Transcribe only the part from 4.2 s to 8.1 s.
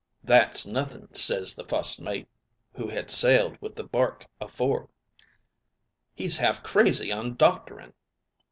afore. 'He's half crazy on doctoring.